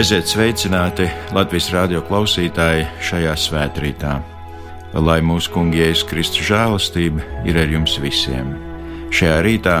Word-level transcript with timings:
Esiet 0.00 0.30
sveicināti 0.32 1.04
Latvijas 1.36 1.66
radio 1.74 2.00
klausītāji 2.00 2.86
šajā 3.04 3.34
svētkrītā. 3.36 4.14
Lai 4.96 5.18
mūsu 5.20 5.52
kungi 5.52 5.82
Jēzus 5.82 6.06
Kristus 6.08 6.46
žēlastība 6.48 7.26
ir 7.44 7.58
ar 7.60 7.68
jums 7.68 7.98
visiem. 8.00 8.54
Šajā 9.12 9.34
rītā 9.44 9.74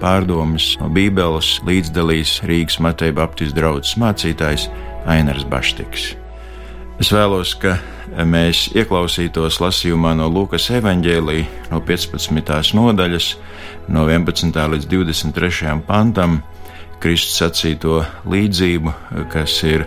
pārdomas 0.00 0.70
no 0.80 0.88
Bībeles 0.88 1.58
līdzdalīs 1.68 2.38
Rīgas 2.48 2.78
Mateja 2.80 3.18
Baptistu 3.20 3.58
draugs 3.58 3.92
mācītājs 4.00 4.70
Ainars 5.12 5.44
Baštiks. 5.44 6.08
Es 6.96 7.12
vēlos, 7.12 7.52
ka 7.60 7.76
mēs 8.24 8.70
ieklausītos 8.72 9.60
lasījumā 9.60 10.16
no 10.16 10.32
Lūkas 10.32 10.70
evanģēlī 10.80 11.42
no 11.68 11.84
15. 11.84 12.72
nodaļas, 12.80 13.32
no 13.92 14.08
11. 14.08 14.56
līdz 14.72 14.92
23. 14.96 15.82
pantam 15.84 16.40
Kristus 17.00 17.36
sacīto 17.42 18.00
līdzību, 18.28 18.92
kas 19.32 19.58
ir 19.68 19.84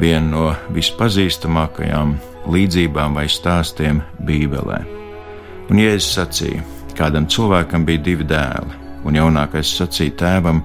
viena 0.00 0.26
no 0.26 0.46
vispazīstamākajām 0.74 2.16
līdzībām 2.50 3.18
vai 3.18 3.28
stāstiem 3.30 4.02
Bībelē. 4.26 4.80
Un 5.70 5.80
Jēzus 5.80 6.16
sacīja, 6.18 6.64
kādam 6.98 7.28
cilvēkam 7.30 7.86
bija 7.86 8.02
divi 8.08 8.26
dēli, 8.28 8.80
un 9.06 9.18
jaunākais 9.18 9.70
sacīja 9.78 10.16
tēvam: 10.24 10.64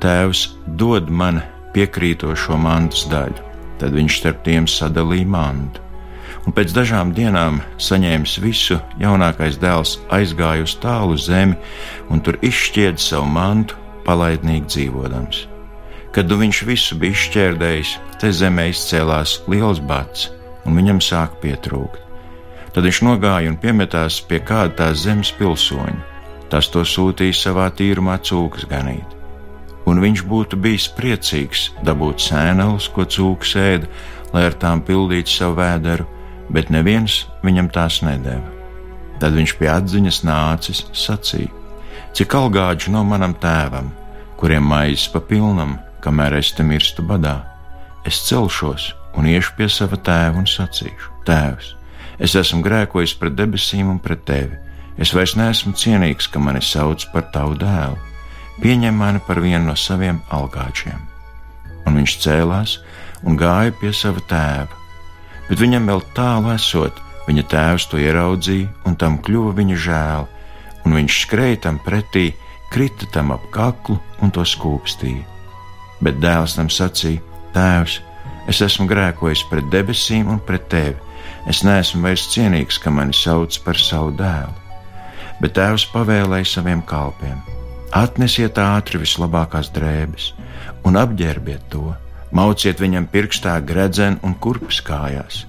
Tēvs, 0.00 0.46
dod 0.78 1.10
man 1.10 1.40
piekrītošo 1.74 2.58
mantas 2.60 3.06
daļu. 3.10 3.42
Tad 3.80 3.92
viņš 3.96 4.20
starp 4.20 4.44
tiem 4.46 4.68
sadalīja 4.70 5.28
mantu. 5.28 5.82
Un 6.46 6.54
pēc 6.54 6.70
dažām 6.72 7.10
dienām, 7.16 7.58
saņēmis 7.82 8.36
visu, 8.44 8.78
jaunākais 9.02 9.58
dēls 9.58 9.96
aizgāja 10.14 10.62
uz 10.62 10.76
tālu 10.78 11.18
zemi 11.18 11.56
un 12.12 12.22
tur 12.22 12.38
izšķieda 12.46 13.02
savu 13.02 13.26
mantu 13.34 13.85
palaidnīgi 14.06 14.70
dzīvodams. 14.72 15.44
Kad 16.14 16.30
nu 16.30 16.38
viņš 16.40 16.62
visu 16.64 16.96
bija 16.96 17.12
izšķērdējis, 17.12 17.92
te 18.22 18.32
zemē 18.32 18.70
izcēlās 18.72 19.40
liels 19.50 19.82
bats, 19.84 20.30
un 20.64 20.78
viņam 20.78 21.02
sāk 21.04 21.36
pietrūkt. 21.42 22.00
Tad 22.76 22.84
viņš 22.84 23.02
nogāja 23.06 23.50
un 23.50 23.58
piemetās 23.60 24.18
pie 24.28 24.40
kāda 24.44 24.74
tās 24.80 25.04
zemes 25.06 25.30
pilsoņa. 25.38 26.00
Tas 26.52 26.68
to 26.70 26.82
sūtīja 26.86 27.34
savā 27.34 27.70
tīrumā 27.74 28.18
cūkas 28.22 28.66
ganīt. 28.70 29.14
Un 29.86 30.02
viņš 30.02 30.22
būtu 30.26 30.58
bijis 30.60 30.88
priecīgs 30.94 31.70
dabūt 31.86 32.22
sēneles, 32.22 32.88
ko 32.92 33.06
cūks 33.06 33.54
ēda, 33.58 33.88
lai 34.34 34.44
ar 34.48 34.58
tām 34.60 34.82
pildītu 34.84 35.32
savu 35.32 35.56
vēderu, 35.60 36.06
bet 36.52 36.70
neviens 36.74 37.24
viņam 37.46 37.70
tās 37.74 38.02
nedēva. 38.06 38.52
Tad 39.22 39.36
viņš 39.38 39.56
pie 39.58 39.70
atziņas 39.72 40.22
nācis 40.28 40.84
sacīja: 40.92 41.65
cik 42.16 42.32
algāģi 42.32 42.94
no 42.94 43.02
manam 43.04 43.34
tēvam, 43.36 43.90
kuriem 44.40 44.64
maizes 44.64 45.04
pa 45.12 45.20
pilnam, 45.20 45.74
kamēr 46.00 46.38
es 46.38 46.48
te 46.56 46.64
mirstu 46.64 47.02
badā. 47.04 47.42
Es 48.08 48.22
celšos 48.24 48.86
un 49.20 49.26
iešu 49.28 49.52
pie 49.58 49.66
sava 49.68 49.98
tēva 50.00 50.40
un 50.40 50.46
sacīšu: 50.48 51.10
Tēvs, 51.28 51.74
es 52.16 52.36
esmu 52.40 52.62
grēkojis 52.64 53.12
pret 53.20 53.36
debesīm 53.36 53.90
un 53.92 53.98
pret 54.00 54.22
tevi. 54.24 54.56
Es 54.96 55.12
vairs 55.12 55.34
neesmu 55.36 55.74
cienīgs, 55.76 56.30
ka 56.32 56.40
mani 56.40 56.62
sauc 56.64 57.04
par 57.12 57.26
tavu 57.34 57.58
dēlu. 57.60 57.98
Pieņem 58.62 58.96
mani 58.96 59.20
par 59.26 59.42
vienu 59.44 59.66
no 59.66 59.74
saviem 59.76 60.22
algāčiem. 60.32 61.02
Un 61.84 61.98
viņš 62.00 62.14
cēlās 62.24 62.78
un 63.28 63.36
gāja 63.36 63.74
pie 63.76 63.92
sava 63.92 64.24
tēva. 64.30 64.72
Bet 65.50 65.60
viņam 65.60 65.92
vēl 65.92 66.00
tālu 66.16 66.54
esot, 66.54 66.96
viņa 67.28 67.44
tēvs 67.52 67.90
to 67.90 68.00
ieraudzīja, 68.00 68.72
un 68.88 68.96
tam 68.96 69.20
kļuva 69.20 69.52
viņa 69.60 69.76
žēl, 69.84 70.26
un 70.86 70.94
viņš 70.94 71.20
skrēja 71.24 71.62
tam 71.66 71.80
pretī, 71.82 72.30
krita 72.70 73.08
tam 73.12 73.32
ap 73.34 73.48
kaklu 73.54 73.98
un 74.22 74.30
to 74.34 74.44
skūpstīja. 74.46 75.24
Bet 76.00 76.20
dēls 76.22 76.56
tam 76.58 76.70
sacīja: 76.70 77.22
Tēvs, 77.56 77.98
es 78.50 78.62
esmu 78.62 78.86
grēkojis 78.90 79.46
pret 79.50 79.66
debesīm 79.72 80.30
un 80.30 80.38
pret 80.38 80.68
tevi. 80.70 80.96
Es 81.50 81.62
neesmu 81.66 82.02
vairs 82.02 82.26
cienīgs, 82.30 82.78
ka 82.82 82.90
mani 82.90 83.14
sauc 83.14 83.58
par 83.64 83.78
savu 83.78 84.12
dēlu. 84.18 84.54
Bet 85.40 85.56
tēvs 85.58 85.88
pavēlēja 85.92 86.52
saviem 86.54 86.82
kalpiem: 86.86 87.38
Atnesiet 87.96 88.58
ātri 88.60 89.00
vislabākās 89.02 89.70
drēbes 89.74 90.32
un 90.86 90.98
apģērbiet 91.00 91.68
to, 91.70 91.94
mauciet 92.34 92.80
viņam 92.82 93.06
pirkstā 93.10 93.56
gredzenu 93.66 94.20
un 94.26 94.34
kurpes 94.42 94.80
kājās, 94.84 95.44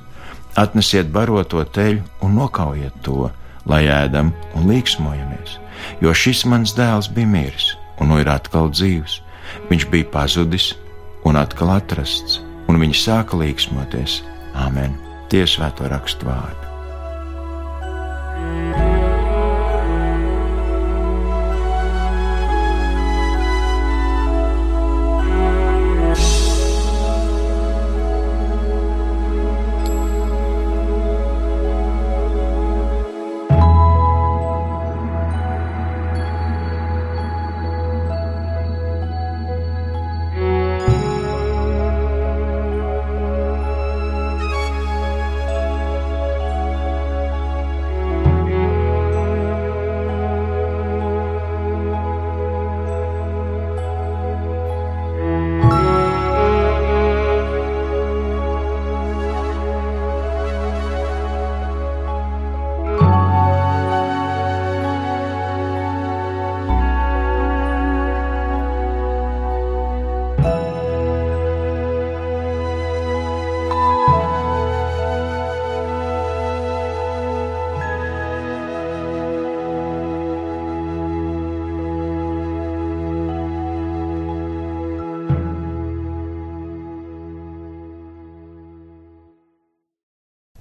atnesiet 0.57 1.09
baroto 1.13 1.63
teļu 1.77 2.05
un 2.25 2.37
nokaujiet 2.39 3.01
to 3.05 3.27
lai 3.69 3.85
ēdam 3.91 4.31
un 4.55 4.69
līksmojamies, 4.71 5.57
jo 6.01 6.13
šis 6.13 6.45
mans 6.49 6.75
dēls 6.77 7.11
bija 7.13 7.29
miris 7.31 7.73
un 7.99 8.11
nu 8.11 8.19
ir 8.21 8.29
atkal 8.31 8.71
dzīvs. 8.73 9.21
Viņš 9.71 9.87
bija 9.91 10.09
pazudis 10.11 10.73
un 11.27 11.39
atkal 11.39 11.71
atrasts, 11.77 12.41
un 12.67 12.79
viņi 12.81 13.01
sāka 13.05 13.39
līksmoties. 13.39 14.21
Āmen! 14.57 14.97
Tiesvēto 15.31 15.89
rakstu 15.91 16.29
vārdu. 16.29 16.66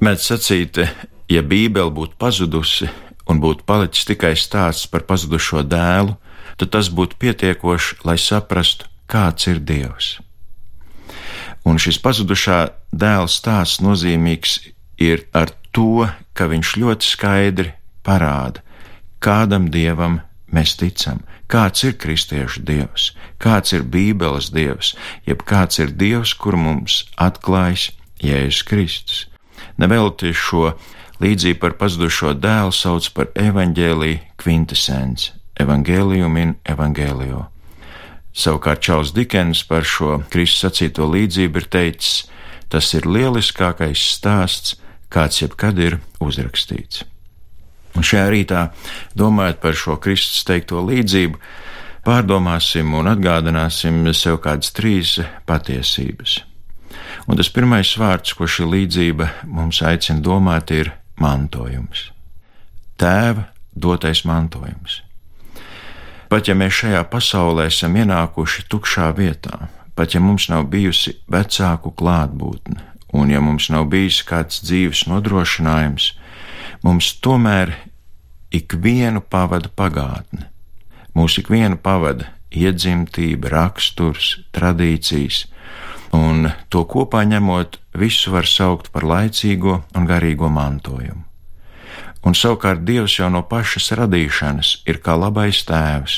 Mēdz 0.07 0.23
sacīt, 0.23 0.79
ja 1.27 1.41
Bībele 1.43 1.91
būtu 1.91 2.15
pazudusi 2.23 2.87
un 3.27 3.41
būtu 3.43 3.65
palicis 3.67 4.07
tikai 4.07 4.37
stāsts 4.39 4.87
par 4.87 5.03
pazudušo 5.09 5.65
dēlu, 5.67 6.15
tad 6.61 6.71
tas 6.77 6.93
būtu 6.95 7.19
pietiekoši, 7.25 7.99
lai 8.07 8.15
saprastu, 8.15 8.87
kāds 9.11 9.49
ir 9.51 9.59
Dievs. 9.59 10.13
Un 11.67 11.83
šis 11.83 11.99
pazudušā 12.07 12.61
dēla 12.95 13.27
stāsts 13.27 13.83
nozīmīgs 13.83 14.55
ir 15.03 15.27
ar 15.35 15.51
to, 15.75 16.07
ka 16.39 16.47
viņš 16.55 16.77
ļoti 16.85 17.11
skaidri 17.11 17.75
parāda, 18.07 18.63
kādam 19.19 19.73
dievam 19.75 20.21
mēs 20.55 20.79
ticam, 20.79 21.25
kāds 21.51 21.83
ir 21.83 21.99
kristiešu 21.99 22.63
dievs, 22.63 23.11
kāds 23.43 23.75
ir 23.75 23.83
Bībeles 23.83 24.55
dievs, 24.55 24.95
jeb 25.27 25.43
kāds 25.43 25.83
ir 25.83 25.91
dievs, 25.91 26.39
kur 26.39 26.55
mums 26.55 27.09
atklājas 27.19 27.91
Jēzus 28.23 28.69
Kristus. 28.71 29.27
Nevelti 29.77 30.33
šo 30.33 30.71
līdzību 31.23 31.61
par 31.61 31.77
pazudušo 31.81 32.33
dēlu 32.41 32.73
sauc 32.75 33.09
par 33.17 33.29
evaņģēlīju 33.41 34.23
kvintessenci, 34.41 35.33
evangelium 35.61 36.37
in 36.41 36.57
evangelio. 36.69 37.47
Savukārt 38.37 38.83
Čāls 38.85 39.15
Dikens 39.17 39.63
par 39.65 39.85
šo 39.89 40.21
Kristus 40.33 40.67
sacīto 40.67 41.07
līdzību 41.09 41.63
ir 41.63 41.69
teicis, 41.73 42.27
tas 42.69 42.93
ir 42.93 43.09
lieliskākais 43.09 44.03
stāsts, 44.17 44.77
kāds 45.09 45.41
jebkad 45.41 45.79
ir 45.81 46.01
uzrakstīts. 46.21 47.05
Un 47.97 48.05
šajā 48.05 48.27
rītā, 48.33 48.67
domājot 49.17 49.63
par 49.63 49.79
šo 49.79 49.97
Kristus 50.03 50.45
teikto 50.45 50.83
līdzību, 50.85 51.41
pārdomāsim 52.05 52.93
un 52.99 53.09
atgādināsim 53.09 54.05
sev 54.13 54.43
kādas 54.45 54.75
trīs 54.77 55.17
patiesības. 55.49 56.43
Un 57.27 57.39
tas 57.39 57.51
pirmais 57.51 57.91
vārds, 57.99 58.37
ko 58.39 58.47
šī 58.47 58.69
līdzība 58.71 59.27
mums 59.51 59.83
aicina 59.83 60.23
domāt, 60.23 60.71
ir 60.71 60.93
mantojums. 61.19 62.11
Tēva 63.01 63.49
dotais 63.75 64.23
mantojums. 64.29 65.01
Pat 66.31 66.49
ja 66.49 66.57
mēs 66.59 66.81
šajā 66.81 67.03
pasaulē 67.11 67.69
esam 67.71 67.97
ienākuši 67.99 68.67
tukšā 68.71 69.11
vietā, 69.19 69.69
pat 69.95 70.15
ja 70.15 70.21
mums 70.23 70.49
nav 70.51 70.67
bijusi 70.71 71.17
vecāku 71.31 71.93
klātbūtne, 71.99 72.81
un 73.15 73.31
ja 73.31 73.43
mums 73.43 73.69
nav 73.71 73.87
bijis 73.91 74.23
kāds 74.27 74.63
dzīves 74.65 75.05
nodrošinājums, 75.11 76.13
mums 76.83 77.13
tomēr 77.23 77.75
ikvienu 78.55 79.23
pavada 79.23 79.71
pagātne. 79.71 80.49
Mūsu 81.17 81.43
ikvienu 81.43 81.79
pavada 81.81 82.31
iedzimtība, 82.53 83.51
raksturs, 83.53 84.37
tradīcijas, 84.55 85.47
un 86.17 86.51
to 86.73 86.85
kopā 86.89 87.25
ņemot, 87.29 87.79
visu 88.01 88.33
var 88.33 88.49
saukt 88.49 88.91
par 88.95 89.05
laicīgo 89.05 89.83
un 89.97 90.09
garīgo 90.09 90.49
mantojumu. 90.53 91.23
Un 92.27 92.35
savukārt 92.35 92.83
Dievs 92.83 93.19
jau 93.21 93.29
no 93.31 93.45
pašas 93.47 93.93
radīšanas 94.01 94.71
ir 94.91 94.99
kā 95.05 95.15
labais 95.15 95.61
tēvs, 95.69 96.17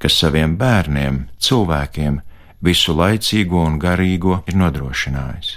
kas 0.00 0.18
saviem 0.20 0.58
bērniem, 0.60 1.22
cilvēkiem, 1.40 2.20
visu 2.60 2.92
laicīgo 2.96 3.62
un 3.64 3.78
garīgo 3.80 4.42
ir 4.50 4.58
nodrošinājis. 4.60 5.56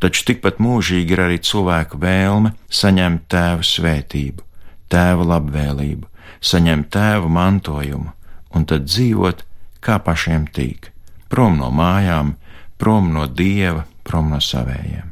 Taču 0.00 0.24
tikpat 0.28 0.60
mūžīgi 0.62 1.16
ir 1.16 1.24
arī 1.26 1.40
cilvēku 1.42 1.98
vēlme 2.00 2.54
saņemt 2.70 3.26
tēva 3.32 3.66
svētību, 3.66 4.46
tēva 4.92 5.26
labvēlību, 5.34 6.06
saņemt 6.40 6.90
tēva 6.94 7.28
mantojumu 7.28 8.12
un 8.54 8.66
tad 8.66 8.86
dzīvot 8.86 9.44
kā 9.84 9.98
pašiem 10.04 10.46
tīk, 10.54 10.90
prom 11.32 11.58
no 11.60 11.70
mājām, 11.74 12.34
prom 12.80 13.12
no 13.14 13.26
dieva, 13.28 13.84
prom 14.06 14.32
no 14.32 14.40
savējiem. 14.40 15.10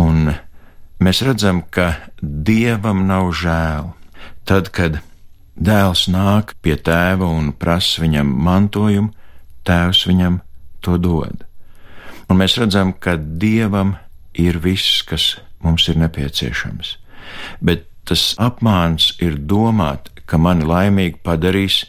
Un 0.00 0.30
mēs 1.02 1.22
redzam, 1.24 1.62
ka 1.70 1.94
dievam 2.20 3.06
nav 3.08 3.32
žēl. 3.40 3.92
Tad, 4.44 4.68
kad 4.76 5.00
dēls 5.56 6.06
nāk 6.12 6.54
pie 6.62 6.76
tēva 6.76 7.28
un 7.30 7.52
prasa 7.56 8.02
viņam 8.04 8.32
mantojumu, 8.44 9.12
tēvs 9.64 10.04
viņam 10.10 10.40
to 10.84 10.98
dod. 11.00 11.46
Un 12.28 12.40
mēs 12.40 12.58
redzam, 12.60 12.92
ka 12.92 13.16
dievam 13.16 13.94
ir 14.34 14.58
viss, 14.60 15.02
kas 15.06 15.36
mums 15.64 15.88
ir 15.88 15.98
nepieciešams. 16.00 16.96
Bet 17.64 17.86
tas 18.04 18.34
apmāns 18.40 19.14
ir 19.24 19.38
domāt, 19.38 20.10
ka 20.28 20.36
mani 20.40 20.66
laimīgi 20.68 21.20
padarīs 21.24 21.84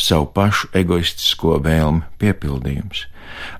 savu 0.00 0.30
pašu 0.36 0.70
egoistisko 0.76 1.58
vēlmu 1.64 2.06
piepildījums. 2.20 3.04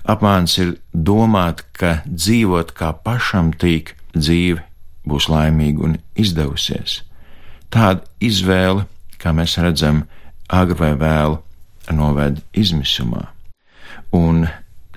Apmāns 0.09 0.57
ir 0.61 0.75
domāt, 0.93 1.63
ka 1.77 2.01
dzīvot 2.07 2.73
kā 2.77 2.91
pašam 3.05 3.51
tīk 3.53 3.95
dzīve 4.15 4.63
būs 5.07 5.29
laimīga 5.31 5.85
un 5.87 5.97
izdevusies. 6.19 7.01
Tāda 7.71 8.03
izvēle, 8.19 8.85
kā 9.21 9.33
mēs 9.35 9.57
redzam, 9.61 10.03
agri 10.51 10.77
vai 10.81 10.91
vēlu 10.99 11.39
noved 11.95 12.41
izmisumā. 12.57 13.29
Un 14.15 14.45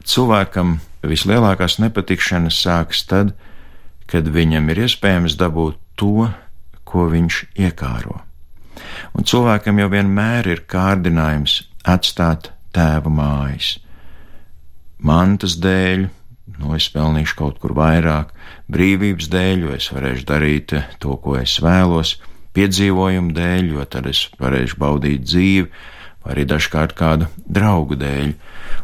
cilvēkam 0.04 0.78
vislielākās 1.06 1.78
nepatikšanas 1.82 2.58
sākas 2.66 3.04
tad, 3.08 3.32
kad 4.10 4.28
viņam 4.28 4.68
ir 4.74 4.84
iespējams 4.88 5.38
dabūt 5.40 5.80
to, 6.00 6.28
ko 6.84 7.08
viņš 7.10 7.42
iekāro 7.64 8.20
un 9.14 9.26
cilvēkam 9.28 9.80
jau 9.82 9.88
vienmēr 9.92 10.48
ir 10.50 10.62
kārdinājums 10.70 11.62
atstāt 11.86 12.50
tēva 12.74 13.12
mājas. 13.12 13.78
Mantas 15.04 15.58
dēļ, 15.60 16.06
nu 16.60 16.76
es 16.76 16.86
pelnīšu 16.92 17.36
kaut 17.36 17.58
kur 17.60 17.74
vairāk, 17.76 18.30
brīvības 18.72 19.28
dēļ, 19.32 19.66
jo 19.66 19.74
es 19.76 19.90
varēšu 19.92 20.24
darīt 20.30 20.72
to, 21.02 21.16
ko 21.20 21.36
es 21.36 21.58
vēlos, 21.60 22.16
piedzīvojumu 22.56 23.34
dēļ, 23.36 23.68
jo 23.74 23.84
tad 23.90 24.08
es 24.08 24.28
varēšu 24.40 24.78
baudīt 24.80 25.26
dzīvi, 25.26 25.66
vai 26.24 26.32
arī 26.36 26.46
dažkārt 26.48 26.94
kādu 26.96 27.28
draugu 27.44 27.98
dēļ. 28.00 28.32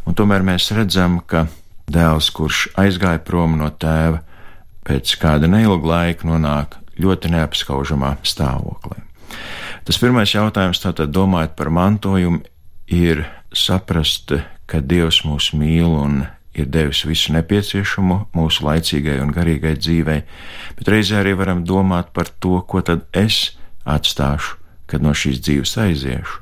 Un 0.04 0.18
tomēr 0.18 0.44
mēs 0.44 0.68
redzam, 0.76 1.20
ka 1.24 1.46
dēls, 1.90 2.28
kurš 2.36 2.66
aizgāja 2.80 3.22
prom 3.24 3.56
no 3.60 3.70
tēva, 3.72 4.20
pēc 4.84 5.16
kāda 5.22 5.48
neilga 5.50 5.94
laika 5.94 6.28
nonāk 6.28 6.76
ļoti 7.00 7.32
neapskaužamā 7.32 8.18
stāvoklī. 8.26 9.00
Tas 9.88 9.98
pirmais 10.02 10.34
jautājums, 10.34 10.82
tātad 10.82 11.12
domājot 11.14 11.56
par 11.56 11.70
mantojumu, 11.72 12.42
ir 12.90 13.24
saprast, 13.56 14.34
ka 14.70 14.80
Dievs 14.80 15.24
mūs 15.26 15.50
mīl 15.56 15.90
un 15.98 16.22
ir 16.54 16.68
devis 16.70 17.04
visu 17.06 17.34
nepieciešamo 17.34 18.20
mūsu 18.36 18.66
laicīgai 18.66 19.18
un 19.22 19.32
garīgai 19.34 19.76
dzīvei, 19.78 20.22
bet 20.78 20.90
reizē 20.90 21.20
arī 21.20 21.34
varam 21.38 21.64
domāt 21.66 22.12
par 22.14 22.30
to, 22.42 22.60
ko 22.66 22.82
tad 22.86 23.06
es 23.16 23.56
atstāšu, 23.88 24.58
kad 24.90 25.02
no 25.02 25.14
šīs 25.14 25.40
dzīves 25.44 25.76
aiziešu, 25.78 26.40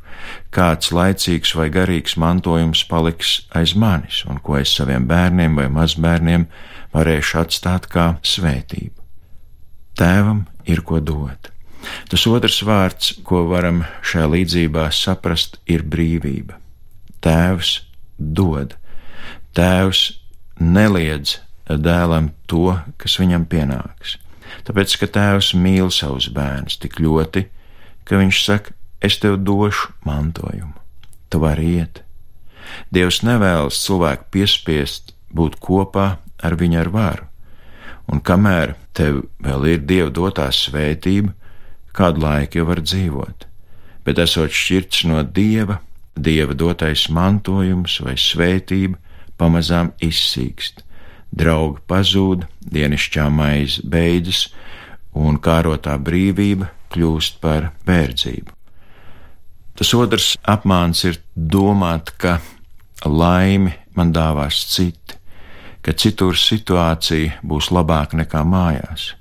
kāds 0.55 0.93
laicīgs 0.95 1.55
vai 1.57 1.69
garīgs 1.73 2.17
mantojums 2.21 2.85
paliks 2.89 3.43
aiz 3.57 3.75
manis 3.77 4.25
un 4.29 4.41
ko 4.45 4.59
es 4.61 4.73
saviem 4.77 5.07
bērniem 5.09 5.61
vai 5.61 5.69
mazbērniem 5.73 6.49
varēšu 6.95 7.43
atstāt 7.45 7.89
kā 7.93 8.15
svētību. 8.25 8.97
Tēvam 9.99 10.47
ir 10.67 10.83
ko 10.87 11.01
dot. 11.01 11.51
Tas 12.11 12.25
otrs 12.27 12.61
vārds, 12.67 13.13
ko 13.25 13.45
varam 13.51 13.85
šajā 14.03 14.27
līdzībā 14.35 14.89
saprast, 14.95 15.61
ir 15.71 15.85
brīvība. 15.87 16.59
Tēvs 17.23 17.88
dod, 18.19 18.77
Tēvs 19.57 20.21
neliedz 20.61 21.39
dēlam 21.69 22.31
to, 22.47 22.79
kas 23.01 23.19
viņam 23.19 23.47
pienāks. 23.51 24.17
Tāpēc, 24.67 24.95
ka 25.01 25.09
Tēvs 25.17 25.53
mīl 25.59 25.91
savus 25.95 26.29
bērnus 26.33 26.79
tik 26.81 26.99
ļoti, 27.03 27.47
ka 28.09 28.21
viņš 28.21 28.43
saka, 28.45 28.75
es 29.05 29.19
tev 29.23 29.39
došu 29.45 29.93
mantojumu, 30.07 30.75
tu 31.31 31.41
vari 31.43 31.75
iet. 31.79 32.03
Dievs 32.93 33.23
nevēlas 33.25 33.81
cilvēku 33.85 34.29
piespiest 34.37 35.15
būt 35.35 35.59
kopā 35.63 36.19
ar 36.45 36.57
viņu 36.59 36.81
ar 36.83 36.93
varu, 36.93 37.29
un 38.09 38.23
kamēr 38.25 38.77
tev 38.97 39.25
vēl 39.45 39.69
ir 39.75 39.85
Dieva 39.89 40.13
dotā 40.15 40.49
svētība, 40.55 41.35
kādu 41.93 42.23
laiku 42.23 42.61
jau 42.61 42.69
var 42.69 42.83
dzīvot, 42.85 43.47
bet 44.07 44.21
esot 44.23 44.55
šķirts 44.55 45.05
no 45.11 45.23
dieva, 45.23 45.81
dieva 46.19 46.55
dotais 46.59 47.07
mantojums 47.15 47.99
vai 48.05 48.17
svētība 48.19 48.99
pamazām 49.39 49.93
izsīkst, 50.03 50.83
draugi 51.31 51.83
pazūd, 51.89 52.47
dienišķā 52.75 53.29
maize 53.31 53.85
beidzas, 53.87 54.49
un 55.15 55.39
kārotā 55.43 55.97
brīvība 55.99 56.71
kļūst 56.93 57.41
par 57.43 57.73
verdzību. 57.87 58.55
Tas 59.79 59.93
otrs 59.95 60.33
apmāns 60.43 61.05
ir 61.07 61.21
domāt, 61.35 62.11
ka 62.19 62.41
laimi 63.07 63.75
man 63.95 64.11
dāvās 64.15 64.65
citi, 64.73 65.19
ka 65.83 65.95
citur 65.95 66.35
situācija 66.39 67.39
būs 67.47 67.71
labāka 67.75 68.19
nekā 68.19 68.43
mājās. 68.43 69.13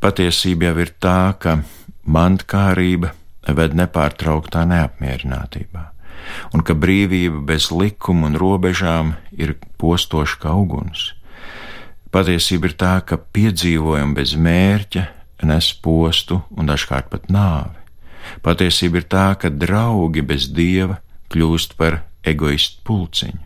Patiesība 0.00 0.70
jau 0.70 0.78
ir 0.84 0.94
tā, 1.00 1.34
ka 1.40 1.58
mantkārība 2.04 3.12
ved 3.56 3.76
nepārtrauktā 3.76 4.64
neapmierinātībā, 4.68 5.84
un 6.54 6.62
ka 6.66 6.76
brīvība 6.76 7.42
bez 7.52 7.70
likuma 7.72 8.30
un 8.30 8.38
robežām 8.40 9.14
ir 9.32 9.56
postoša 9.80 10.40
kā 10.42 10.54
uguns. 10.56 11.12
Patiesība 12.14 12.70
ir 12.70 12.78
tā, 12.78 12.94
ka 13.02 13.18
piedzīvojumi 13.18 14.14
bez 14.14 14.36
mērķa 14.38 15.08
nes 15.44 15.70
postu 15.82 16.40
un 16.56 16.68
dažkārt 16.70 17.10
pat 17.12 17.28
nāvi. 17.32 17.76
Patiesība 18.44 19.02
ir 19.02 19.08
tā, 19.10 19.26
ka 19.36 19.50
draugi 19.52 20.24
bez 20.24 20.48
dieva 20.56 20.98
kļūst 21.32 21.76
par 21.80 22.02
egoistu 22.24 22.80
pulciņu, 22.88 23.40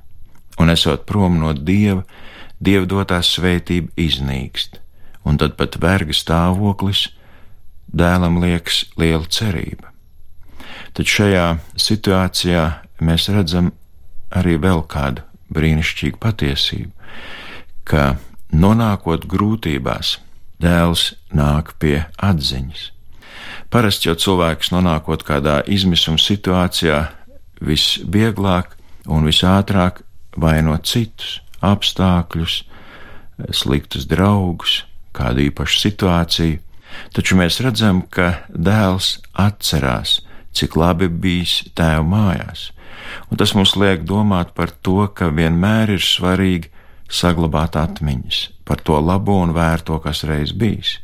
un 0.63 0.71
esot 0.71 1.07
prom 1.09 1.39
no 1.41 1.53
dieva, 1.53 2.05
dieva 2.63 2.87
dotā 2.87 3.19
svētība 3.25 3.91
iznīkst, 3.99 4.79
un 5.27 5.39
tad 5.41 5.59
pat 5.59 5.81
verga 5.83 6.15
stāvoklis 6.15 7.09
dēlam 7.91 8.39
liekas 8.43 8.85
liela 9.01 9.27
cerība. 9.27 9.88
Tad 10.97 11.09
šajā 11.09 11.47
situācijā 11.79 12.65
mēs 13.05 13.29
redzam 13.33 13.73
arī 14.35 14.57
vēl 14.61 14.85
kādu 14.91 15.25
brīnišķīgu 15.55 16.21
patiesību, 16.21 16.93
ka 17.89 18.19
nonākot 18.53 19.27
grūtībās, 19.29 20.19
dēls 20.61 21.13
nāk 21.33 21.75
pie 21.81 22.03
atziņas. 22.17 22.91
Parasti 23.73 24.09
jau 24.09 24.17
cilvēks 24.19 24.73
nonākot 24.75 25.25
kādā 25.25 25.61
izmisuma 25.69 26.21
situācijā, 26.21 27.01
visvieglāk 27.61 28.75
un 29.09 29.27
visātrāk 29.29 30.03
vaino 30.39 30.77
citus, 30.85 31.41
apstākļus, 31.65 32.63
sliktus 33.55 34.07
draugus, 34.09 34.83
kādu 35.17 35.49
īpašu 35.49 35.83
situāciju, 35.83 36.61
taču 37.15 37.39
mēs 37.39 37.61
redzam, 37.65 38.03
ka 38.11 38.45
dēls 38.49 39.19
atcerās, 39.39 40.19
cik 40.57 40.77
labi 40.77 41.09
bijis 41.09 41.61
tēva 41.79 42.05
mājās, 42.07 42.71
un 43.31 43.41
tas 43.41 43.55
mums 43.57 43.77
liek 43.77 44.05
domāt 44.09 44.55
par 44.57 44.73
to, 44.83 45.07
ka 45.15 45.31
vienmēr 45.35 45.97
ir 45.97 46.05
svarīgi 46.05 46.73
saglabāt 47.09 47.77
atmiņas 47.79 48.49
par 48.69 48.83
to 48.85 48.99
labo 49.01 49.39
un 49.41 49.55
vērto, 49.57 49.97
kas 50.05 50.27
reiz 50.29 50.53
bijis. 50.53 50.99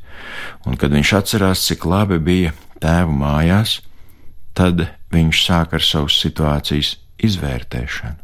Un 0.68 0.76
kad 0.76 0.92
viņš 0.92 1.12
atcerās, 1.16 1.64
cik 1.64 1.86
labi 1.88 2.18
bija 2.20 2.52
tēva 2.80 3.12
mājās, 3.12 3.78
tad 4.56 4.86
viņš 5.14 5.40
sāk 5.46 5.72
ar 5.78 5.84
savas 5.84 6.18
situācijas 6.20 6.96
izvērtēšanu. 7.24 8.20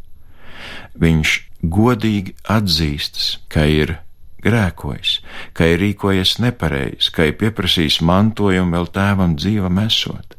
viņš 1.00 1.30
godīgi 1.62 2.34
atzīstas, 2.48 3.38
ka 3.48 3.64
ir 3.64 3.98
grēkojis, 4.44 5.20
ka 5.52 5.68
ir 5.68 5.80
rīkojies 5.80 6.38
nepareizi, 6.40 7.12
ka 7.14 7.28
ir 7.28 7.36
pieprasījis 7.40 8.00
mantojumu 8.04 8.76
vēl 8.76 8.90
tēvam 8.94 9.36
dzīvam 9.36 9.80
esot. 9.84 10.36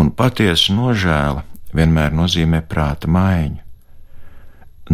Un 0.00 0.10
patiesa 0.10 0.74
nožēla 0.74 1.44
vienmēr 1.74 2.14
nozīmē 2.14 2.62
prāta 2.68 3.10
maiņu. 3.10 3.60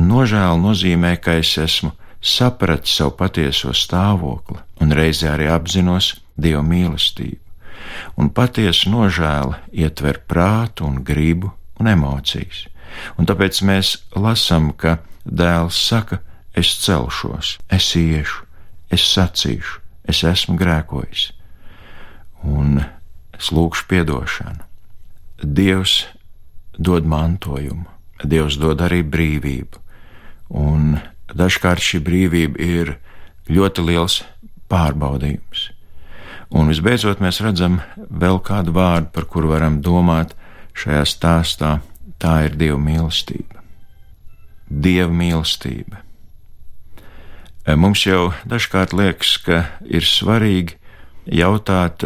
Nožēla 0.01 0.57
nozīmē, 0.61 1.17
ka 1.19 1.35
es 1.41 1.57
esmu 1.59 1.93
sapratis 2.21 2.95
savu 3.01 3.17
patieso 3.19 3.73
stāvokli 3.75 4.61
un 4.81 4.93
reizē 4.95 5.33
arī 5.35 5.49
apzinos 5.51 6.15
Dieva 6.41 6.63
mīlestību. 6.65 7.41
Un 8.17 8.31
patiesa 8.33 8.89
nožēla 8.93 9.59
ietver 9.73 10.21
prātu 10.29 10.87
un 10.87 11.03
gribu 11.05 11.51
un 11.81 11.91
emocijas. 11.91 12.67
Un 13.19 13.29
tāpēc 13.29 13.61
mēs 13.67 13.97
lasām, 14.17 14.71
ka 14.73 14.99
dēls 15.25 15.79
saka, 15.89 16.21
es 16.55 16.73
celšos, 16.85 17.59
es 17.71 17.91
iešu, 17.97 18.47
es 18.91 19.05
sacīšu, 19.15 19.81
es 20.11 20.23
esmu 20.27 20.57
grēkojis, 20.59 21.31
un 22.43 22.81
es 23.41 23.51
lūgšu 23.57 23.89
piedošanu. 23.91 24.67
Dievs 25.41 26.05
dod 26.77 27.09
mantojumu, 27.09 27.89
Dievs 28.21 28.59
dod 28.61 28.83
arī 28.85 29.01
brīvību, 29.01 29.81
un 30.61 30.99
dažkārt 31.33 31.81
šī 31.81 32.03
brīvība 32.05 32.61
ir 32.61 32.97
ļoti 33.49 33.85
liels 33.87 34.21
pārbaudījums. 34.69 35.71
Un 36.51 36.69
visbeidzot, 36.69 37.23
mēs 37.23 37.41
redzam 37.45 37.79
vēl 37.97 38.41
kādu 38.43 38.75
vārdu, 38.75 39.09
par 39.15 39.27
kuru 39.31 39.53
varam 39.55 39.79
domāt 39.81 40.35
šajā 40.75 41.05
stāstā. 41.07 41.79
Tā 42.21 42.35
ir 42.45 42.57
Dieva 42.59 42.77
mīlestība. 42.77 43.63
Dieva 44.69 45.13
mīlestība. 45.15 46.03
Mums 47.81 48.03
jau 48.05 48.33
dažkārt 48.51 48.93
liekas, 48.97 49.37
ka 49.47 49.63
ir 49.87 50.05
svarīgi 50.05 50.77
jautāt, 51.31 52.05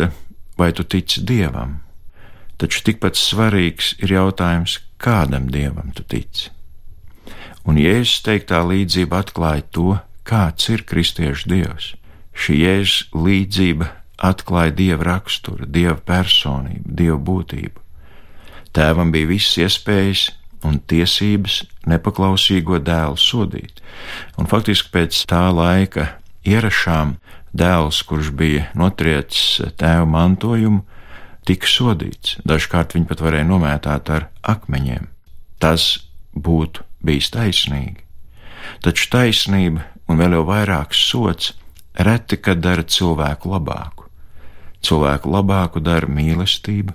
vai 0.59 0.73
tu 0.73 0.85
tici 0.85 1.23
Dievam, 1.25 1.81
taču 2.61 2.85
tikpat 2.87 3.19
svarīgs 3.19 3.95
ir 4.03 4.15
jautājums, 4.15 4.79
kādam 4.99 5.51
Dievam 5.53 5.93
tu 5.95 6.05
tici. 6.07 6.51
Un 7.65 7.81
Jēzus 7.81 8.23
teiktā 8.25 8.61
līdzība 8.65 9.23
atklāja 9.25 9.65
to, 9.73 9.99
kāds 10.29 10.69
ir 10.73 10.85
kristiešu 10.85 11.49
Dievs. 11.51 11.93
Šī 12.37 12.61
Jēzus 12.61 13.09
līdzība 13.17 13.89
atklāja 14.25 14.75
Dieva 14.77 15.09
raksturu, 15.11 15.67
Dieva 15.67 15.97
personību, 15.97 16.95
Dieva 17.01 17.19
būtību. 17.19 17.83
Tēvam 18.75 19.13
bija 19.15 19.31
visas 19.31 19.59
iespējas 19.65 20.29
un 20.65 20.81
tiesības 20.81 21.61
nepaklausīgo 21.89 22.81
dēlu 22.83 23.21
sodīt, 23.21 23.83
un 24.41 24.49
faktiski 24.51 24.91
pēc 24.95 25.21
tā 25.31 25.45
laika 25.55 26.15
ierašām 26.49 27.17
dēls, 27.55 28.03
kurš 28.07 28.33
bija 28.35 28.69
notriecis 28.79 29.63
tēva 29.79 30.07
mantojumu, 30.11 30.83
tika 31.47 31.69
sodīts. 31.71 32.39
Dažkārt 32.49 32.97
viņu 32.97 33.11
pat 33.11 33.23
varēja 33.25 33.49
nomētāt 33.49 34.11
ar 34.11 34.29
akmeņiem. 34.43 35.09
Tas 35.63 36.07
būtu 36.35 36.85
bijis 37.05 37.31
taisnīgi. 37.35 38.01
Taču 38.85 39.11
taisnība 39.13 39.85
un 40.09 40.21
vēl 40.21 40.39
jau 40.39 40.45
vairāks 40.49 41.01
sots 41.11 41.53
reti 41.95 42.41
kad 42.41 42.61
dara 42.65 42.83
cilvēku 42.83 43.53
labāku. 43.53 44.09
Cilvēku 44.85 45.31
labāku 45.33 45.81
dara 45.81 46.09
mīlestība, 46.11 46.93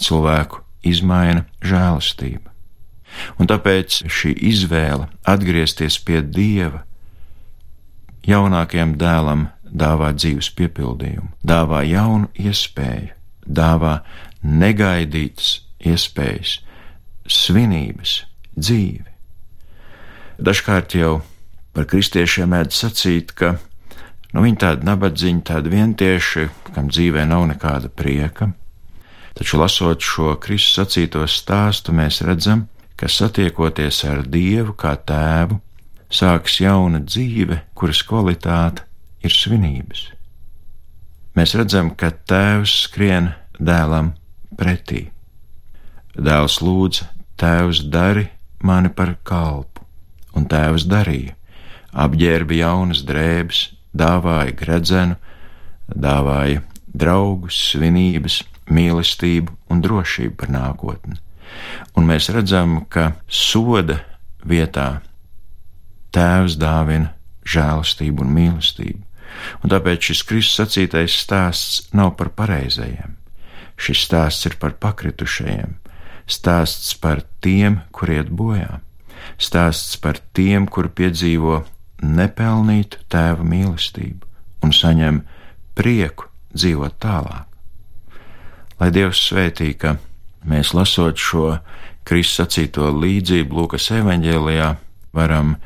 cilvēku 0.00 0.62
izmaina 0.86 1.44
žēlastība. 1.64 2.46
Un 3.40 3.48
tāpēc 3.50 4.02
šī 4.12 4.34
izvēle 4.50 5.08
atgriezties 5.26 5.98
pie 6.04 6.20
Dieva 6.22 6.84
jaunākajam 8.28 8.94
dēlam 9.00 9.48
dāvā 9.70 10.12
dzīves 10.16 10.50
piepildījumu, 10.58 11.30
dāvā 11.44 11.82
jaunu 11.88 12.30
iespēju, 12.38 13.14
dāvā 13.46 13.98
negaidītas 14.42 15.58
iespējas, 15.84 16.58
svinības, 17.28 18.14
dzīvi. 18.58 19.06
Dažkārt 20.38 20.94
jau 20.94 21.18
par 21.74 21.88
kristiešiem 21.90 22.54
mēdz 22.54 22.78
sacīt, 22.84 23.34
ka 23.34 23.56
nu, 24.32 24.44
viņi 24.44 24.62
tādi 24.62 24.88
nabadzīņi, 24.88 25.44
tādi 25.50 25.74
vientieši, 25.74 26.48
kam 26.72 26.90
dzīvē 26.92 27.26
nav 27.28 27.48
nekāda 27.50 27.90
prieka, 27.90 28.52
Taču, 29.38 29.60
lasot 29.60 30.02
šo 30.02 30.32
Kristus 30.42 30.80
sacīto 30.80 31.20
stāstu, 31.30 31.92
mēs 31.94 32.24
redzam, 32.26 32.64
ka 32.98 33.06
satiekoties 33.06 34.00
ar 34.10 34.24
Dievu 34.26 34.74
kā 34.74 34.96
tēvu, 34.98 35.60
sāks 36.10 36.56
jauna 36.58 36.98
dzīve, 37.06 37.60
kuras 37.78 38.00
kvalitāte 38.08 38.87
ir 39.24 39.34
svinības. 39.34 40.08
Mēs 41.38 41.54
redzam, 41.58 41.92
ka 41.94 42.10
tēvs 42.10 42.74
skrien 42.86 43.32
dēlam 43.58 44.12
pretī. 44.58 45.08
Dēls 46.18 46.58
lūdz, 46.64 47.04
tēvs 47.38 47.84
dari 47.92 48.26
mani 48.62 48.90
par 48.90 49.14
kalpu, 49.22 49.84
un 50.34 50.48
tēvs 50.50 50.88
darīja, 50.90 51.36
apģērba 51.94 52.58
jaunas 52.58 53.04
drēbes, 53.06 53.68
dāvāja 53.94 54.54
gredzenu, 54.58 55.18
dāvāja 55.88 56.64
draugus, 56.94 57.58
svinības, 57.72 58.42
mīlestību 58.68 59.54
un 59.70 59.82
drošību 59.84 60.34
par 60.40 60.50
nākotni. 60.52 61.20
Un 61.96 62.08
mēs 62.08 62.28
redzam, 62.34 62.82
ka 62.90 63.12
soda 63.28 64.02
vietā 64.44 64.98
Tēvs 66.14 66.56
dāvina 66.56 67.12
žēlastību 67.48 68.24
un 68.24 68.30
mīlestību, 68.32 69.02
un 69.62 69.72
tāpēc 69.72 70.10
šis 70.10 70.24
Kristus 70.28 70.60
sacītais 70.60 71.16
stāsts 71.22 71.88
nav 71.96 72.14
par 72.18 72.32
pareizajiem. 72.38 73.16
Šis 73.78 74.04
stāsts 74.08 74.48
ir 74.48 74.56
par 74.58 74.74
pakritušajiem, 74.82 75.76
stāsts 76.26 76.94
par 76.98 77.22
tiem, 77.44 77.80
kur 77.94 78.10
iet 78.10 78.30
bojā, 78.34 78.80
stāsts 79.38 79.98
par 80.02 80.18
tiem, 80.34 80.66
kur 80.66 80.90
piedzīvo 80.90 81.62
nepelnītu 82.02 83.04
tēva 83.10 83.46
mīlestību 83.46 84.66
un 84.66 84.74
saņem 84.74 85.22
prieku 85.78 86.26
dzīvot 86.54 86.98
tālāk. 87.02 87.46
Lai 88.78 88.90
Dievs 88.94 89.20
svētī, 89.30 89.72
ka 89.74 89.96
mēs 90.46 90.74
lasot 90.74 91.18
šo 91.18 91.58
Kristus 92.06 92.42
sacīto 92.42 92.90
līdzību 92.94 93.58
Lūkas 93.58 93.90
evanģēlijā, 93.98 94.68
varam 95.14 95.56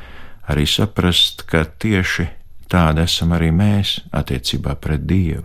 arī 0.50 0.64
saprast, 0.69 1.45
ka 1.49 1.64
tieši 1.64 2.28
tādi 2.73 3.05
esam 3.05 3.35
arī 3.37 3.50
mēs 3.55 3.99
attiecībā 4.17 4.76
pret 4.81 5.05
Dievu, 5.09 5.45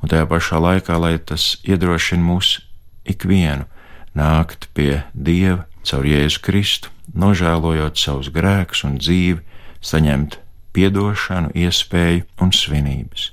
un 0.00 0.10
tajā 0.10 0.26
pašā 0.30 0.60
laikā, 0.62 0.96
lai 1.00 1.18
tas 1.18 1.54
iedrošina 1.64 2.24
mūs 2.24 2.56
ikvienu 3.08 3.68
nākt 4.16 4.68
pie 4.76 5.02
Dieva 5.12 5.64
caur 5.84 6.06
Jēzu 6.08 6.40
Kristu, 6.44 6.90
nožēlojot 7.12 8.00
savus 8.00 8.30
grēkus 8.32 8.84
un 8.88 8.98
dzīvi, 8.98 9.42
saņemt 9.84 10.38
piedošanu, 10.74 11.52
iespēju 11.54 12.24
un 12.42 12.52
svinības. 12.56 13.30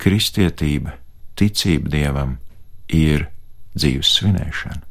Kristietība, 0.00 0.96
ticība 1.38 1.90
Dievam 1.90 2.36
ir 2.88 3.28
dzīves 3.74 4.16
svinēšana. 4.18 4.82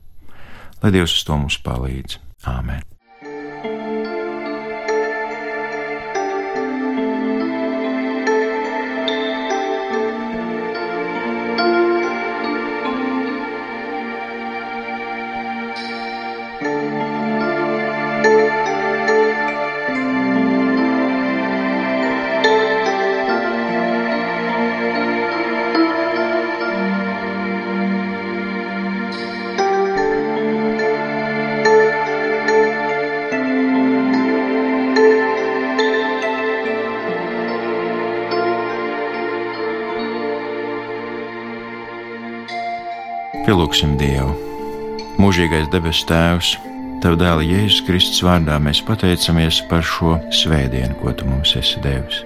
Lai 0.84 0.91
Dievs 0.91 1.15
uz 1.15 1.27
to 1.27 1.39
mums 1.39 1.60
palīdz. 1.63 2.20
Āmen! 2.50 2.93
Pielūgsim 43.53 43.91
Dievu. 44.01 44.31
Mūžīgais 45.22 45.67
debesu 45.69 46.07
Tēvs, 46.10 46.55
Tev 47.03 47.19
dēla 47.22 47.43
Jēzus 47.45 47.83
Kristus 47.86 48.24
vārdā 48.25 48.55
mēs 48.57 48.79
pateicamies 48.81 49.60
par 49.69 49.86
šo 49.86 50.15
svētdienu, 50.33 50.95
ko 50.98 51.13
Tu 51.13 51.27
mums 51.29 51.53
esi 51.62 51.77
devis. 51.83 52.24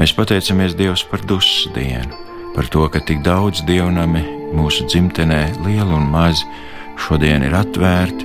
Mēs 0.00 0.16
pateicamies 0.16 0.72
Dievs 0.80 1.04
par 1.10 1.20
dusu 1.28 1.68
dienu, 1.76 2.16
par 2.56 2.72
to, 2.72 2.88
ka 2.88 3.04
tik 3.04 3.20
daudz 3.28 3.60
dievnami 3.68 4.24
mūsu 4.56 4.88
dzimtenē, 4.88 5.42
lieli 5.68 5.98
un 6.00 6.08
mazi, 6.08 6.48
šodien 6.96 7.44
ir 7.44 7.60
atvērti 7.60 8.24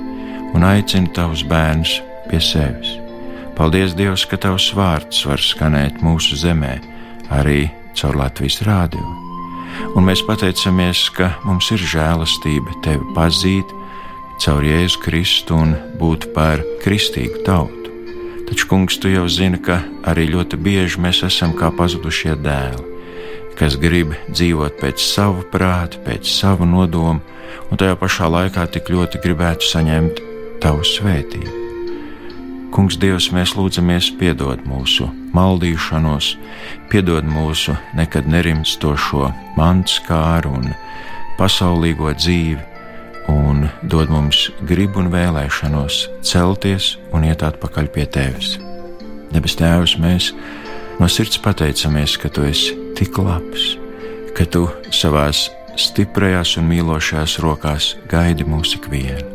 un 0.56 0.64
aicina 0.64 1.12
Tavus 1.12 1.44
bērnus 1.44 1.98
pie 2.32 2.40
sevis. 2.40 2.96
Paldies, 3.52 3.92
Dievs, 3.92 4.24
ka 4.24 4.40
Tavs 4.40 4.72
vārds 4.72 5.26
var 5.28 5.44
skanēt 5.44 6.00
mūsu 6.00 6.40
zemē, 6.40 6.78
arī 7.36 7.66
caur 7.92 8.16
Latvijas 8.16 8.62
rādio. 8.64 9.29
Un 9.96 10.06
mēs 10.06 10.22
pateicamies, 10.26 11.08
ka 11.16 11.32
mums 11.44 11.70
ir 11.74 11.82
žēlastība 11.82 12.78
Tevi 12.84 13.14
pazīt 13.16 13.72
caur 14.40 14.64
Jēzu 14.64 15.02
Kristu 15.02 15.58
un 15.58 15.74
būt 16.00 16.30
par 16.36 16.62
kristīgu 16.84 17.42
tautu. 17.44 17.92
Taču, 18.48 18.66
kungs, 18.70 18.96
tu 18.98 19.10
jau 19.12 19.26
zini, 19.30 19.60
ka 19.62 19.82
arī 20.10 20.26
ļoti 20.32 20.58
bieži 20.58 21.02
mēs 21.02 21.22
esam 21.28 21.52
kā 21.58 21.68
pazudušie 21.76 22.34
dēli, 22.40 22.82
kas 23.60 23.76
grib 23.78 24.16
dzīvot 24.32 24.80
pēc 24.80 25.04
savu 25.04 25.44
prātu, 25.52 26.00
pēc 26.06 26.26
savu 26.26 26.66
nodomu, 26.66 27.20
un 27.70 27.78
tajā 27.78 28.00
pašā 28.00 28.32
laikā 28.32 28.66
tik 28.74 28.90
ļoti 28.90 29.22
gribētu 29.22 29.70
saņemt 29.70 30.24
tavu 30.64 30.82
svētību. 30.86 31.56
Kungs, 32.74 32.98
Dievs, 32.98 33.30
mēs 33.34 33.54
lūdzamies, 33.58 34.14
piedod 34.18 34.62
mūsu 34.66 35.10
maldīšanos, 35.36 36.34
piedod 36.90 37.26
mūsu 37.26 37.76
nekad 37.98 38.28
nerimstošo 38.30 39.30
mantskāru 39.58 40.52
un 40.58 40.72
pasaulīgo 41.38 42.12
dzīvi, 42.16 42.70
un 43.30 43.68
dod 43.82 44.10
mums 44.10 44.48
gribu 44.66 45.04
un 45.04 45.10
vēlēšanos 45.12 46.02
celties 46.26 46.96
un 47.14 47.26
iet 47.28 47.44
atpakaļ 47.46 47.92
pie 47.94 48.06
tevis. 48.10 48.56
Debes 49.30 49.54
Tēvs, 49.60 49.94
mēs 50.02 50.32
no 50.98 51.08
sirds 51.08 51.38
pateicamies, 51.42 52.16
ka 52.18 52.28
Tu 52.28 52.48
esi 52.50 52.76
tik 52.98 53.18
labs, 53.22 53.76
ka 54.34 54.46
Tu 54.46 54.66
savās 54.90 55.48
stiprajās 55.78 56.56
un 56.58 56.68
mīlošajās 56.70 57.38
rokās 57.44 57.94
gaidi 58.10 58.46
mūsu 58.48 58.80
ikvienu. 58.80 59.26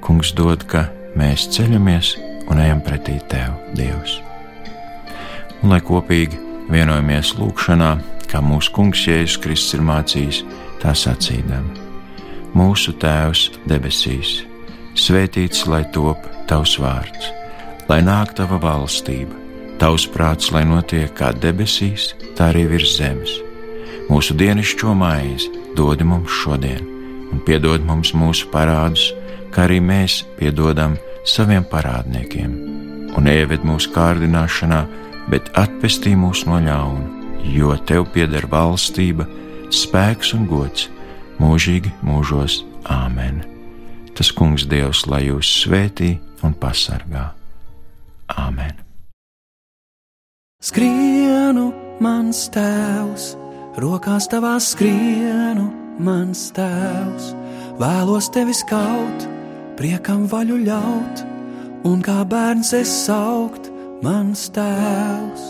Kungs 0.00 0.32
dod, 0.38 0.64
ka 0.70 0.86
mēs 1.18 1.50
ceļamies 1.56 2.16
un 2.50 2.62
ejam 2.62 2.82
pretī 2.86 3.18
Tev, 3.30 3.58
Dievs. 3.76 4.20
Un 5.60 5.74
lai 5.74 5.82
kopīgi 5.84 6.38
vienojamies 6.70 7.34
lūgšanā, 7.36 7.92
kā 8.30 8.40
mūsu 8.44 8.72
Kungs 8.72 9.04
Jēzus 9.08 9.38
Kristus 9.42 9.76
ir 9.76 9.84
mācījis, 9.84 10.42
tā 10.80 10.94
sacīdami 10.96 11.90
mūsu 12.56 12.94
Tēvs 12.98 13.48
debesīs, 13.68 14.40
svētīts 14.98 15.66
lai 15.70 15.84
top 15.94 16.24
tavs 16.50 16.76
vārds, 16.82 17.30
lai 17.88 18.00
nāk 18.06 18.34
tava 18.38 18.58
valstība, 18.62 19.36
tavs 19.78 20.06
prāts, 20.10 20.50
lai 20.54 20.64
notiek 20.66 21.12
kā 21.16 21.30
debesīs, 21.32 22.10
tā 22.36 22.50
arī 22.50 22.66
virs 22.72 22.96
zemes. 22.98 23.36
Mūsu 24.10 24.34
dienascho 24.34 24.94
maizi 24.98 25.52
dod 25.78 26.02
mums 26.02 26.34
šodien, 26.42 26.82
un 27.30 27.42
piedod 27.46 27.84
mums 27.86 28.10
mūsu 28.14 28.50
parādus, 28.50 29.12
kā 29.54 29.68
arī 29.68 29.78
mēs 29.82 30.24
piedodam 30.38 30.96
saviem 31.26 31.62
parādniekiem, 31.70 32.50
un 33.14 33.30
ieved 33.30 33.62
mūsu 33.66 33.92
kārdināšanā, 33.94 34.82
bet 35.30 35.50
atpestī 35.58 36.16
mūs 36.18 36.44
no 36.48 36.58
ļauna, 36.62 37.06
jo 37.54 37.74
tev 37.86 38.08
pieder 38.14 38.46
valstība, 38.50 39.26
spēks 39.70 40.34
un 40.36 40.46
gods 40.50 40.88
mūžīgi 41.40 41.92
mūžos 42.04 42.64
Āmen. 42.90 43.42
Tas 44.16 44.30
kungs 44.34 44.66
Dievs, 44.68 45.04
lai 45.06 45.26
jūs 45.28 45.48
svētī 45.62 46.14
un 46.44 46.54
pasargā. 46.56 47.30
Āmen. 48.40 48.78
Skrienu, 50.60 51.70
mans 52.04 52.42
tēvs, 52.52 53.30
rokās 53.80 54.28
tavā 54.32 54.56
skrienu, 54.60 55.70
mans 56.04 56.50
tēvs, 56.56 57.30
vēlos 57.80 58.28
tevi 58.34 58.56
skaut, 58.56 59.26
priekam 59.80 60.26
vaļu 60.28 60.60
ļaut, 60.66 61.24
un 61.88 62.04
kā 62.04 62.20
bērns 62.28 62.74
es 62.76 62.92
saukt, 63.06 63.69
mans 64.04 64.46
tēvs. 64.54 65.42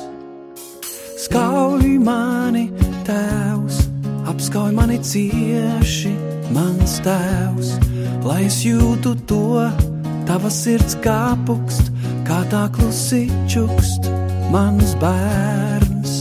Skauj 1.21 1.99
mani, 2.03 2.67
tēvs, 3.07 3.79
apskauj 4.31 4.73
mani 4.75 4.99
cieši, 5.07 6.13
mans 6.55 6.99
tēvs, 7.05 7.75
lai 8.27 8.43
es 8.49 8.61
jūtu 8.67 9.15
to, 9.31 9.69
tava 10.29 10.51
sirds 10.55 10.97
kāpukst, 11.05 11.93
kā 12.27 12.43
tā 12.51 12.67
klusi 12.75 13.27
čukst, 13.51 14.11
mans 14.55 14.97
bērns. 15.03 16.17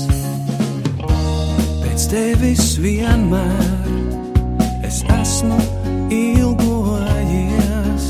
Pēc 1.81 2.09
tevis 2.13 2.75
vienmēr 2.83 3.87
es 4.85 5.01
esmu 5.17 5.59
ilgojies, 6.13 8.05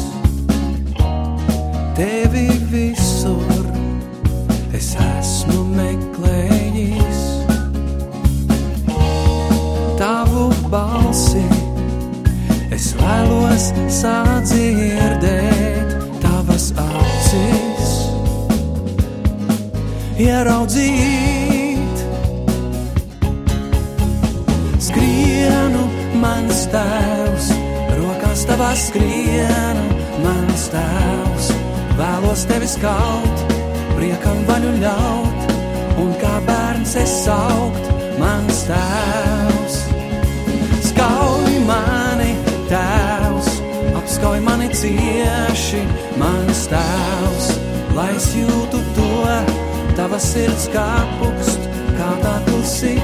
tevi 1.99 2.47
visur 2.73 3.08
Skaut, 32.79 33.41
priekam 33.97 34.37
vaļu 34.47 34.69
ļaut, 34.79 35.49
un 35.99 36.13
kā 36.21 36.37
bērns 36.47 36.93
es 37.01 37.11
saukt, 37.25 37.89
mans 38.21 38.61
tēvs. 38.69 39.75
Apskauj 40.77 41.57
mani, 41.67 42.29
tēvs, 42.71 43.51
apskauj 43.99 44.39
mani 44.47 44.71
cieši, 44.71 45.83
mans 46.23 46.63
tēvs, 46.71 47.51
lai 47.99 48.13
es 48.15 48.31
jūtu 48.37 48.79
to, 48.95 49.11
tava 49.99 50.23
sirds 50.23 50.71
kāpukst, 50.71 51.67
kā 51.99 52.13
tā 52.23 52.37
klusi 52.47 52.95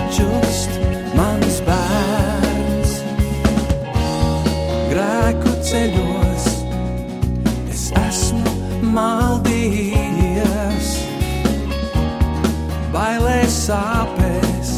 sāpēs 13.66 14.72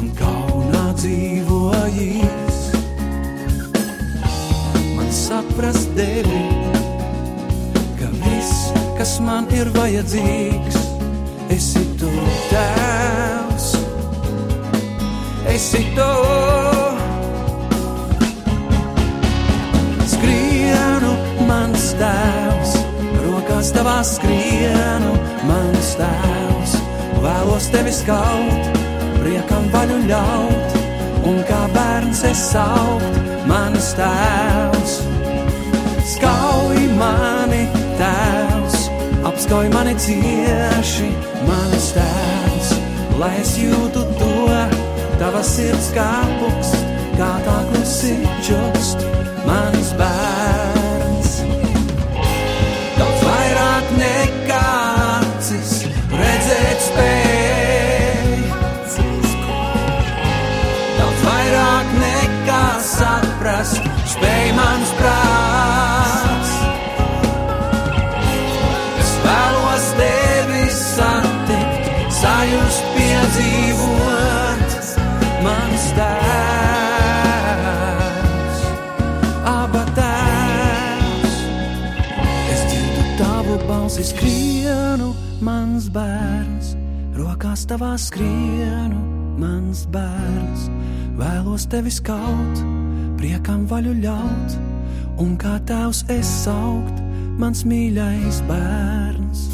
un 0.00 0.08
kaunā 0.18 0.86
dzīvo 0.98 1.54
dzīvojis. 1.84 2.58
Man 4.96 5.10
saprast 5.12 5.90
devi, 5.96 6.42
ka 7.98 8.08
viss, 8.22 8.72
kas 8.98 9.18
man 9.20 9.48
ir 9.54 9.70
vajadzīgs, 9.74 10.78
esi 11.54 11.84
tu 12.00 12.10
tēvs, 12.50 13.68
esi 15.54 15.84
tu. 15.96 16.10
Skrienu, 20.14 21.12
mans 21.48 21.92
tēvs, 22.00 22.78
rokās 23.26 23.72
tavā 23.74 24.00
skrienu, 24.08 25.14
mans 25.48 25.94
tēvs, 26.00 26.78
vēlos 27.22 27.68
tevi 27.72 27.92
skaut, 27.94 28.80
priekam 29.20 29.68
vaļu 29.74 30.00
ļaut 30.08 30.80
un 31.28 31.40
kā 31.48 31.60
bērns 31.74 32.22
es 32.28 32.40
saukt, 32.52 33.18
manas 33.48 33.92
tēvs. 33.98 34.96
Skauj 36.14 36.80
mani, 36.98 37.64
tēvs, 37.98 38.88
apskauj 39.30 39.70
mani 39.72 39.94
cieši, 40.00 41.10
manas 41.48 41.90
tēvs, 41.96 42.74
lai 43.20 43.32
es 43.40 43.54
jūtu 43.60 44.04
to, 44.20 44.32
tavas 45.20 45.54
sirds 45.56 45.90
kāpuks, 45.96 46.74
kā 47.18 47.30
tā 47.46 47.58
klusi 47.72 48.16
čukst, 48.44 49.04
manas 49.48 49.83
spēj 64.14 64.52
mans 64.56 64.90
prāts. 64.98 66.52
Es 69.02 69.12
vēlos 69.24 69.86
tevi 69.98 70.64
satikt, 70.74 71.88
sajust, 72.18 72.84
piedzīvot, 72.96 74.68
mans 75.46 75.84
tēvs, 75.98 76.20
aba 79.54 79.82
tēvs. 79.98 81.34
Es 82.54 82.60
dzirdu 82.70 83.02
tavu 83.20 83.54
balsi 83.68 84.04
skrienu, 84.12 85.08
mans 85.44 85.84
bērns, 85.94 86.66
rokās 87.18 87.60
tavā 87.70 87.94
skrienu, 88.00 89.00
mans 89.42 89.80
bērns. 89.90 90.60
Vēlos 91.14 91.62
tevi 91.70 91.92
skaut, 91.94 92.56
priekam 93.24 93.62
vaļu 93.64 93.94
ļaut, 94.02 94.54
un 95.22 95.30
kā 95.40 95.54
tēvs 95.64 96.02
es 96.12 96.28
saukt, 96.42 96.98
mans 97.40 97.62
mīļais 97.64 98.42
bērns. 98.50 99.46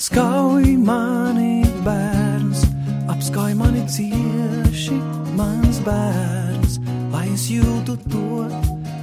Skauj 0.00 0.70
mani, 0.80 1.60
bērns, 1.84 2.64
apskauj 3.12 3.52
mani 3.60 3.84
cieši, 3.92 4.96
mans 5.36 5.82
bērns, 5.84 6.80
lai 7.12 7.26
es 7.34 7.50
jūtu 7.52 7.98
to, 8.08 8.46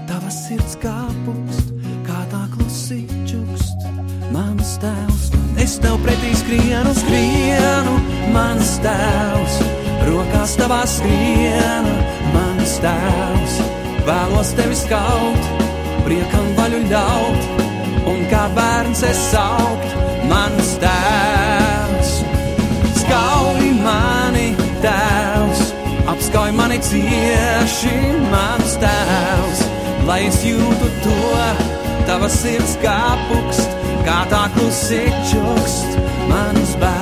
tavas 0.10 0.42
sirds 0.48 0.74
kāpust, 0.82 1.70
kā 2.10 2.26
tā 2.34 2.44
klusi 2.56 3.04
čukst, 3.30 3.90
mans 4.34 4.78
tēvs. 4.82 5.30
Es 5.62 5.78
tev 5.84 6.02
pretī 6.02 6.34
skrienu, 6.42 6.96
skrienu, 6.98 8.00
mans 8.34 8.80
tēvs, 8.82 9.60
rokās 10.10 10.58
tavā 10.58 10.82
skrienu, 10.98 12.00
mans 12.34 12.82
tēvs. 12.82 13.62
Vēlos 14.10 14.56
tevi 14.58 14.74
skaut, 14.74 15.50
priekam 16.02 16.48
vaļu 16.58 16.80
ļaut, 16.90 17.60
un 18.10 18.24
kā 18.32 18.48
bērns 18.56 19.04
es 19.06 19.20
saukt, 19.30 19.92
mans 20.32 20.72
tēvs. 20.82 22.16
Skauj 23.04 23.68
mani, 23.84 24.48
tēvs, 24.82 25.62
apskauj 26.10 26.56
mani 26.58 26.80
cieši, 26.90 27.94
mans 28.34 28.80
tēvs, 28.82 29.62
lai 30.10 30.24
es 30.32 30.42
jūtu 30.48 30.90
to, 31.06 31.38
tavas 32.10 32.40
sirds 32.42 32.80
kāpukst, 32.82 33.78
kā 34.10 34.24
tā 34.34 34.48
klusi 34.58 35.06
čukst, 35.30 36.02
mans 36.34 36.74
bērns. 36.82 36.99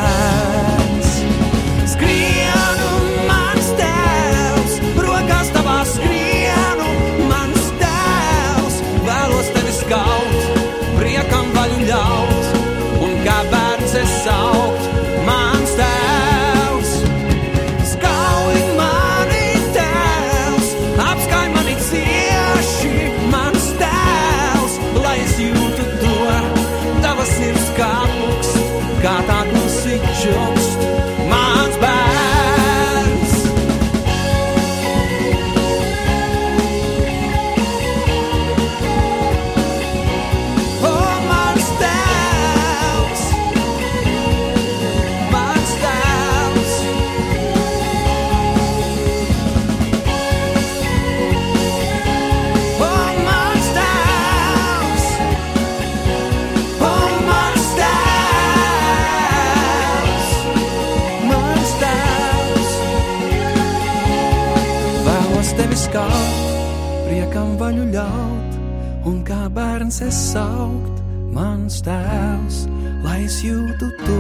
Es 70.06 70.18
saukt, 70.34 71.02
mans 71.34 71.80
tēvs, 71.86 72.66
lai 73.06 73.24
es 73.26 73.40
jūtu 73.46 73.90
to, 74.04 74.20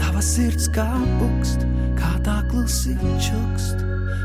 tava 0.00 0.22
sirds 0.24 0.68
kā 0.74 0.88
pukst, 1.20 1.64
kā 1.98 2.12
tā 2.26 2.40
klusi 2.50 2.96
čukst, 3.22 3.80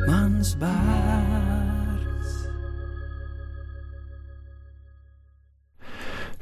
mans 0.10 0.54
bērns. 0.60 2.36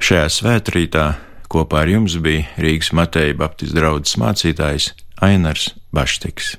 Šajā 0.02 0.28
svētkrītā 0.40 1.06
kopā 1.50 1.84
ar 1.84 1.94
jums 1.94 2.18
bija 2.22 2.46
Rīgas 2.58 2.92
Mateja 2.96 3.34
Baptistu 3.38 3.78
draugs 3.78 4.18
mācītājs 4.20 4.92
Ainars 5.22 5.70
Baštiks. 5.94 6.56